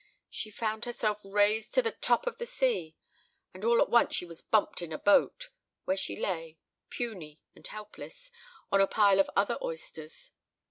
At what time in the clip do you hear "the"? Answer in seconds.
1.83-1.91, 2.39-2.47